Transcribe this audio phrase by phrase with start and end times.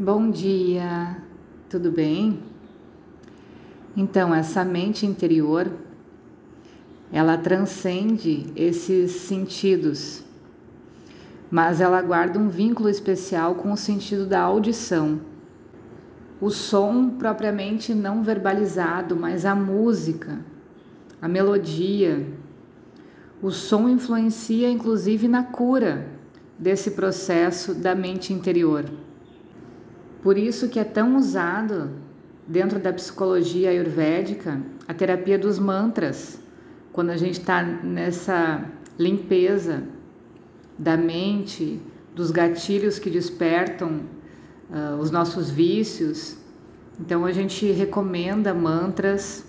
[0.00, 1.16] Bom dia,
[1.68, 2.38] tudo bem?
[3.96, 5.68] Então, essa mente interior,
[7.10, 10.22] ela transcende esses sentidos,
[11.50, 15.20] mas ela guarda um vínculo especial com o sentido da audição.
[16.40, 20.38] O som propriamente não verbalizado, mas a música,
[21.20, 22.24] a melodia.
[23.42, 26.06] O som influencia inclusive na cura
[26.56, 28.84] desse processo da mente interior.
[30.22, 31.90] Por isso que é tão usado
[32.46, 36.40] dentro da psicologia ayurvédica a terapia dos mantras,
[36.92, 38.64] quando a gente está nessa
[38.98, 39.84] limpeza
[40.78, 41.80] da mente,
[42.14, 44.00] dos gatilhos que despertam
[44.70, 46.36] uh, os nossos vícios.
[46.98, 49.44] Então a gente recomenda mantras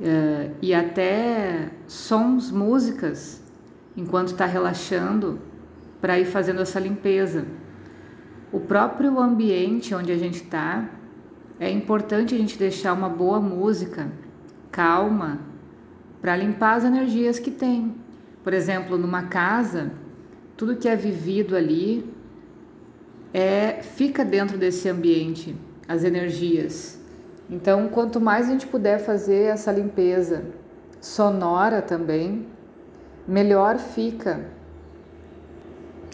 [0.00, 3.42] uh, e até sons, músicas,
[3.96, 5.38] enquanto está relaxando,
[6.00, 7.44] para ir fazendo essa limpeza.
[8.52, 10.90] O próprio ambiente onde a gente está,
[11.58, 14.12] é importante a gente deixar uma boa música,
[14.70, 15.38] calma,
[16.20, 17.94] para limpar as energias que tem.
[18.44, 19.92] Por exemplo, numa casa,
[20.54, 22.12] tudo que é vivido ali
[23.32, 25.56] é fica dentro desse ambiente,
[25.88, 27.00] as energias.
[27.48, 30.44] Então, quanto mais a gente puder fazer essa limpeza
[31.00, 32.46] sonora também,
[33.26, 34.44] melhor fica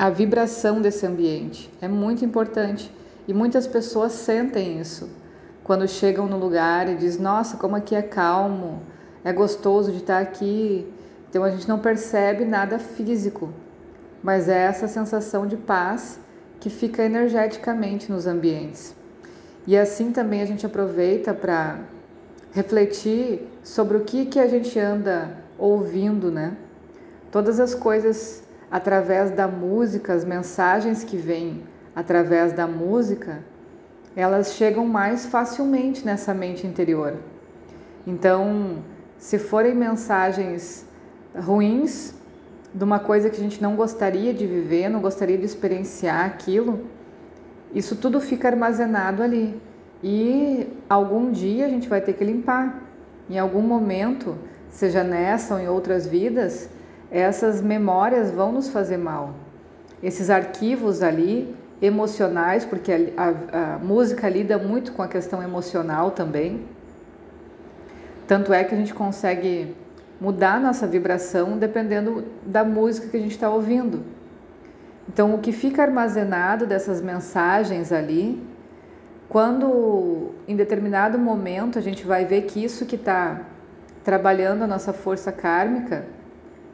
[0.00, 1.70] a vibração desse ambiente.
[1.78, 2.90] É muito importante
[3.28, 5.10] e muitas pessoas sentem isso
[5.62, 8.80] quando chegam no lugar e diz: "Nossa, como aqui é calmo,
[9.22, 10.90] é gostoso de estar aqui".
[11.28, 13.50] Então a gente não percebe nada físico,
[14.22, 16.18] mas é essa sensação de paz
[16.58, 18.94] que fica energeticamente nos ambientes.
[19.66, 21.78] E assim também a gente aproveita para
[22.52, 26.56] refletir sobre o que que a gente anda ouvindo, né?
[27.30, 31.62] Todas as coisas através da música, as mensagens que vêm
[31.94, 33.42] através da música,
[34.14, 37.14] elas chegam mais facilmente nessa mente interior.
[38.06, 38.78] Então,
[39.18, 40.86] se forem mensagens
[41.34, 42.14] ruins
[42.72, 46.86] de uma coisa que a gente não gostaria de viver, não gostaria de experienciar aquilo,
[47.74, 49.60] isso tudo fica armazenado ali.
[50.02, 52.82] E algum dia a gente vai ter que limpar.
[53.28, 54.36] Em algum momento,
[54.68, 56.68] seja nessa ou em outras vidas,
[57.10, 59.34] essas memórias vão nos fazer mal.
[60.02, 66.10] Esses arquivos ali emocionais, porque a, a, a, música lida muito com a questão emocional
[66.12, 66.64] também.
[68.26, 69.74] Tanto é que a gente consegue
[70.20, 74.04] mudar nossa vibração dependendo da música que a gente está ouvindo.
[75.08, 78.40] Então, o que fica armazenado dessas mensagens ali,
[79.28, 83.40] quando em determinado momento a gente vai ver que isso que está
[84.04, 86.04] trabalhando a nossa força kármica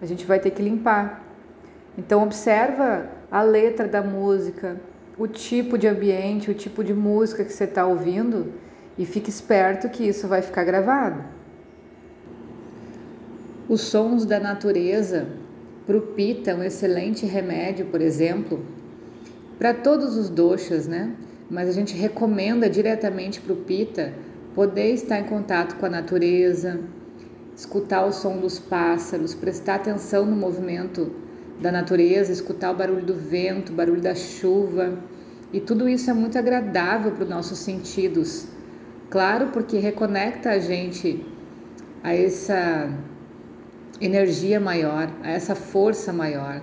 [0.00, 1.24] a gente vai ter que limpar.
[1.96, 4.80] Então observa a letra da música,
[5.18, 8.52] o tipo de ambiente, o tipo de música que você está ouvindo
[8.98, 11.22] e fique esperto que isso vai ficar gravado.
[13.68, 15.26] Os sons da natureza
[15.86, 18.64] para o pita, um excelente remédio, por exemplo,
[19.58, 21.12] para todos os doxas, né?
[21.50, 24.12] Mas a gente recomenda diretamente para o pita
[24.54, 26.80] poder estar em contato com a natureza,
[27.56, 31.10] escutar o som dos pássaros, prestar atenção no movimento
[31.58, 34.98] da natureza, escutar o barulho do vento, o barulho da chuva.
[35.52, 38.46] E tudo isso é muito agradável para os nossos sentidos.
[39.08, 41.24] Claro, porque reconecta a gente
[42.02, 42.90] a essa
[44.00, 46.60] energia maior, a essa força maior.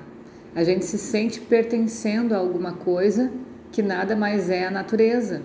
[0.55, 3.31] A gente se sente pertencendo a alguma coisa
[3.71, 5.41] que nada mais é a natureza.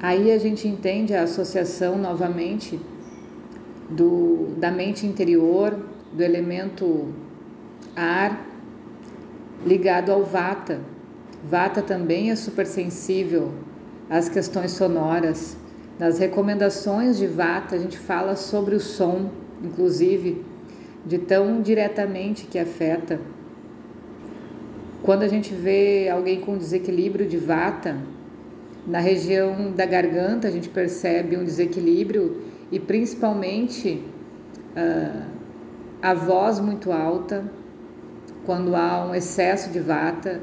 [0.00, 2.78] Aí a gente entende a associação novamente
[3.88, 5.78] do, da mente interior,
[6.12, 7.08] do elemento
[7.94, 8.46] ar,
[9.64, 10.80] ligado ao vata.
[11.48, 13.52] Vata também é supersensível
[14.10, 15.56] às questões sonoras.
[15.98, 19.30] Nas recomendações de Vata, a gente fala sobre o som,
[19.62, 20.44] inclusive,
[21.06, 23.18] de tão diretamente que afeta.
[25.02, 27.96] Quando a gente vê alguém com desequilíbrio de Vata,
[28.86, 34.02] na região da garganta a gente percebe um desequilíbrio e principalmente
[34.76, 35.22] uh,
[36.00, 37.44] a voz muito alta
[38.44, 40.40] quando há um excesso de vata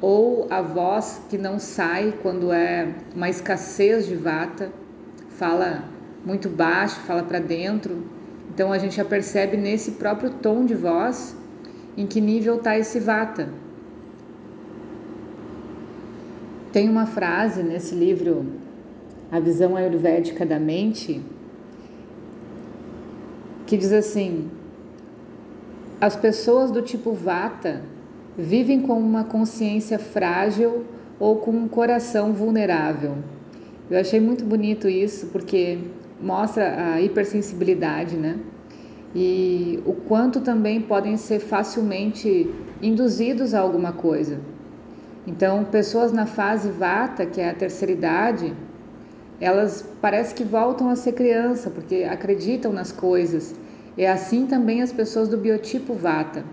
[0.00, 4.70] ou a voz que não sai quando é uma escassez de vata,
[5.30, 5.84] fala
[6.24, 8.04] muito baixo, fala para dentro.
[8.52, 11.36] Então a gente já percebe nesse próprio tom de voz
[11.96, 13.48] em que nível está esse vata.
[16.76, 18.44] Tem uma frase nesse livro,
[19.32, 21.22] A Visão Ayurvédica da Mente,
[23.66, 24.50] que diz assim:
[25.98, 27.80] as pessoas do tipo Vata
[28.36, 30.84] vivem com uma consciência frágil
[31.18, 33.16] ou com um coração vulnerável.
[33.90, 35.78] Eu achei muito bonito isso porque
[36.20, 38.38] mostra a hipersensibilidade, né?
[39.14, 42.50] E o quanto também podem ser facilmente
[42.82, 44.38] induzidos a alguma coisa.
[45.26, 48.54] Então, pessoas na fase vata, que é a terceira idade,
[49.40, 53.54] elas parece que voltam a ser criança, porque acreditam nas coisas.
[53.98, 56.44] É assim também as pessoas do biotipo vata.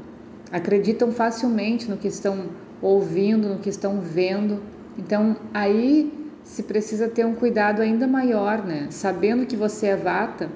[0.51, 2.47] Acreditam facilmente no que estão
[2.81, 4.61] ouvindo, no que estão vendo.
[4.97, 6.11] Então, aí
[6.43, 8.87] se precisa ter um cuidado ainda maior, né?
[8.89, 10.49] Sabendo que você é vata,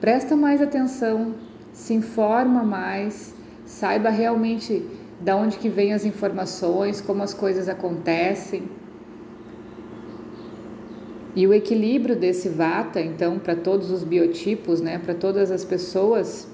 [0.00, 1.34] presta mais atenção,
[1.72, 3.34] se informa mais,
[3.64, 4.84] saiba realmente
[5.20, 8.64] da onde que vêm as informações, como as coisas acontecem.
[11.34, 16.48] E o equilíbrio desse vata, então, para todos os biotipos, né, para todas as pessoas,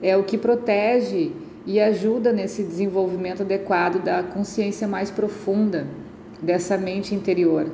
[0.00, 1.32] é o que protege
[1.66, 5.86] e ajuda nesse desenvolvimento adequado da consciência mais profunda,
[6.40, 7.70] dessa mente interior.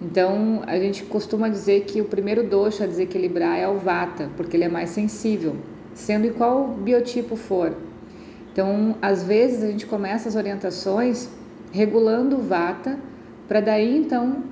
[0.00, 4.56] Então, a gente costuma dizer que o primeiro dosha a desequilibrar é o vata, porque
[4.56, 5.56] ele é mais sensível,
[5.94, 7.72] sendo em qual biotipo for.
[8.56, 11.28] Então, às vezes a gente começa as orientações
[11.70, 12.98] regulando o vata,
[13.46, 14.44] para daí então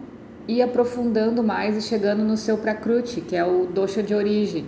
[0.46, 4.66] ir aprofundando mais e chegando no seu Prakruti, que é o dosha de origem.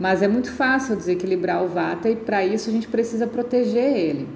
[0.00, 4.28] Mas é muito fácil desequilibrar o Vata e para isso a gente precisa proteger ele.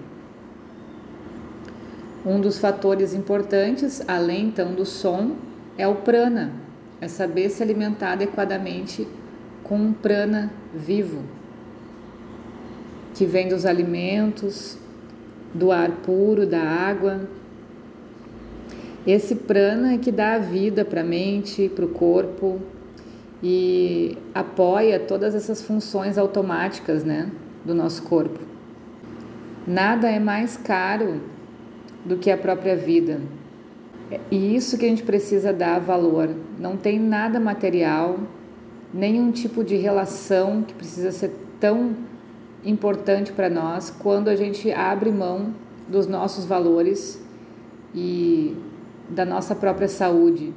[2.25, 5.33] Um dos fatores importantes, além então do som,
[5.77, 6.53] é o prana,
[7.01, 9.09] é saber se alimentar adequadamente
[9.65, 11.25] com um prana vivo,
[13.19, 14.79] que vem dos alimentos,
[15.53, 17.29] do ar puro, da água,
[19.05, 22.61] esse prana é que dá a vida para a mente, para o corpo
[23.43, 27.29] e apoia todas essas funções automáticas né,
[27.65, 28.39] do nosso corpo.
[29.67, 31.21] Nada é mais caro
[32.05, 33.21] do que a própria vida.
[34.31, 36.31] E isso que a gente precisa dar valor.
[36.57, 38.21] Não tem nada material,
[38.95, 41.97] nenhum tipo de relação que precisa ser tão
[42.65, 45.55] importante para nós quando a gente abre mão
[45.89, 47.23] dos nossos valores
[47.95, 48.57] e
[49.09, 50.53] da nossa própria saúde.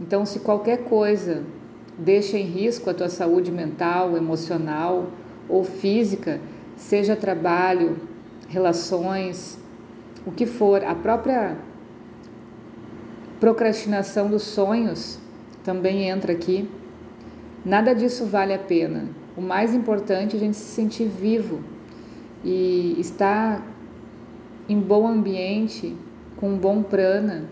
[0.00, 1.44] Então, se qualquer coisa
[1.98, 5.06] deixa em risco a tua saúde mental, emocional
[5.48, 6.40] ou física,
[6.76, 7.96] seja trabalho,
[8.48, 9.58] relações,
[10.26, 11.56] o que for, a própria
[13.38, 15.18] procrastinação dos sonhos
[15.64, 16.68] também entra aqui.
[17.64, 19.08] Nada disso vale a pena.
[19.36, 21.60] O mais importante é a gente se sentir vivo
[22.42, 23.62] e estar
[24.66, 25.94] em bom ambiente,
[26.36, 27.44] com um bom prana,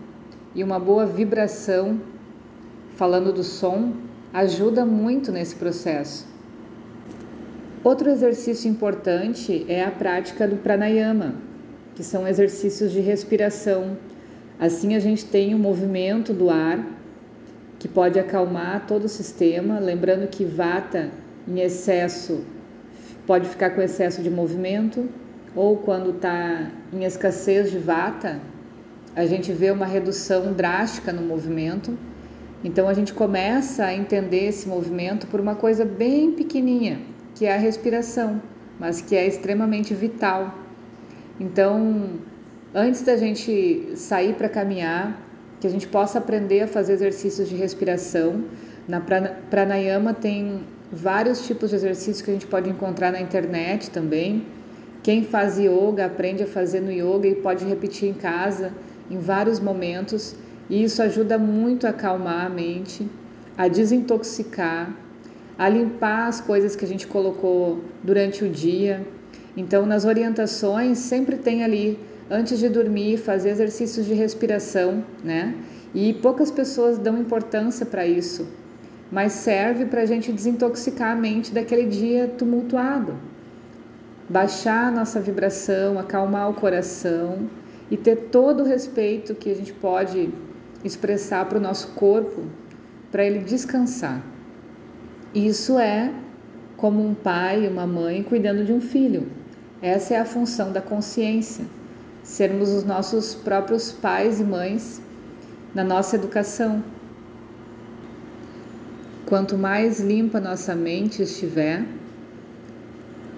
[0.55, 2.01] e uma boa vibração,
[2.95, 3.93] falando do som,
[4.33, 6.25] ajuda muito nesse processo.
[7.83, 11.35] Outro exercício importante é a prática do pranayama,
[11.93, 13.95] que são exercícios de respiração.
[14.59, 16.83] Assim a gente tem o um movimento do ar
[17.77, 21.11] que pode acalmar todo o sistema, lembrando que vata
[21.47, 22.43] em excesso
[23.25, 25.09] pode ficar com excesso de movimento
[25.55, 28.39] ou quando está em escassez de vata,
[29.15, 31.97] a gente vê uma redução drástica no movimento.
[32.63, 36.99] Então a gente começa a entender esse movimento por uma coisa bem pequenininha,
[37.33, 38.41] que é a respiração,
[38.79, 40.59] mas que é extremamente vital.
[41.39, 42.19] Então,
[42.73, 45.21] antes da gente sair para caminhar,
[45.59, 48.43] que a gente possa aprender a fazer exercícios de respiração.
[48.87, 49.01] Na
[49.49, 50.61] pranayama tem
[50.91, 54.45] vários tipos de exercícios que a gente pode encontrar na internet também.
[55.03, 58.71] Quem faz yoga aprende a fazer no yoga e pode repetir em casa
[59.09, 60.35] em vários momentos,
[60.69, 63.07] e isso ajuda muito a acalmar a mente,
[63.55, 64.95] a desintoxicar,
[65.57, 69.05] a limpar as coisas que a gente colocou durante o dia.
[69.55, 71.99] Então, nas orientações, sempre tem ali,
[72.29, 75.55] antes de dormir, fazer exercícios de respiração, né?
[75.93, 78.47] E poucas pessoas dão importância para isso,
[79.11, 83.15] mas serve para a gente desintoxicar a mente daquele dia tumultuado.
[84.27, 87.47] Baixar a nossa vibração, acalmar o coração
[87.89, 90.29] e ter todo o respeito que a gente pode
[90.83, 92.43] expressar para o nosso corpo,
[93.11, 94.23] para ele descansar.
[95.33, 96.11] Isso é
[96.77, 99.27] como um pai e uma mãe cuidando de um filho.
[99.81, 101.65] Essa é a função da consciência,
[102.23, 105.01] sermos os nossos próprios pais e mães
[105.73, 106.83] na nossa educação.
[109.25, 111.83] Quanto mais limpa nossa mente estiver,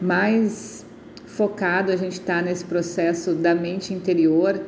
[0.02, 0.86] mais
[1.26, 4.60] focado a gente está nesse processo da mente interior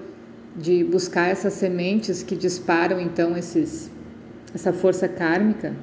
[0.56, 3.92] de buscar essas sementes que disparam então esses
[4.56, 5.74] essa força kármica.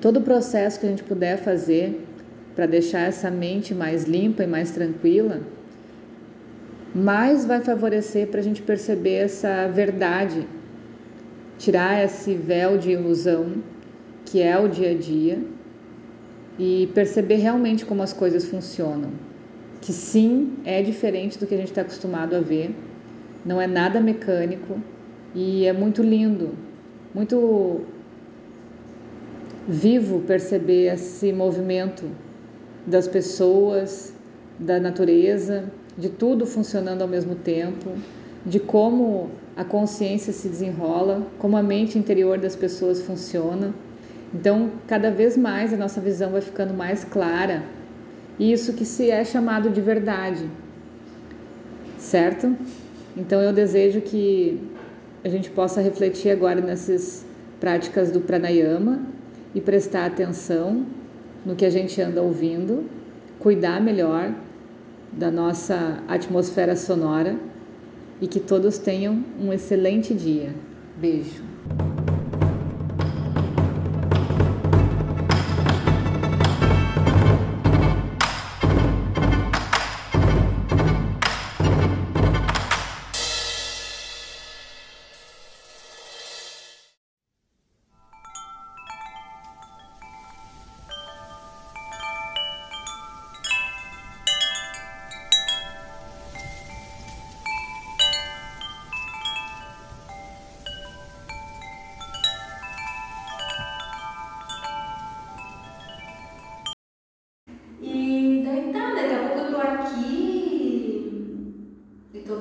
[0.00, 2.04] Todo o processo que a gente puder fazer
[2.54, 5.40] para deixar essa mente mais limpa e mais tranquila
[6.94, 10.46] mais vai favorecer para a gente perceber essa verdade,
[11.58, 13.56] tirar esse véu de ilusão
[14.30, 15.38] que é o dia a dia
[16.58, 19.10] e perceber realmente como as coisas funcionam.
[19.80, 22.74] Que sim, é diferente do que a gente está acostumado a ver,
[23.44, 24.78] não é nada mecânico
[25.34, 26.50] e é muito lindo,
[27.14, 27.82] muito
[29.66, 32.04] vivo perceber esse movimento
[32.86, 34.14] das pessoas,
[34.58, 37.90] da natureza, de tudo funcionando ao mesmo tempo,
[38.44, 43.72] de como a consciência se desenrola, como a mente interior das pessoas funciona.
[44.34, 47.62] Então, cada vez mais a nossa visão vai ficando mais clara.
[48.38, 50.48] E isso que se é chamado de verdade.
[51.98, 52.54] Certo?
[53.16, 54.60] Então, eu desejo que
[55.24, 57.24] a gente possa refletir agora nessas
[57.58, 59.00] práticas do pranayama
[59.54, 60.86] e prestar atenção
[61.44, 62.84] no que a gente anda ouvindo,
[63.38, 64.32] cuidar melhor
[65.12, 67.36] da nossa atmosfera sonora
[68.20, 70.50] e que todos tenham um excelente dia.
[70.96, 71.57] Beijo.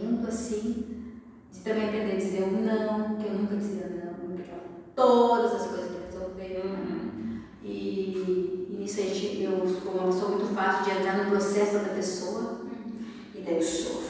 [0.00, 0.86] junto assim,
[1.52, 4.50] de também aprender a dizer o não, que eu nunca dizia não, porque
[4.94, 6.62] todas as coisas que resolver.
[6.64, 7.40] Uhum.
[7.62, 11.74] E, e nisso a gente, eu sou uma pessoa muito fácil de entrar no processo
[11.74, 12.98] da pessoa, uhum.
[13.34, 14.05] e daí eu sofro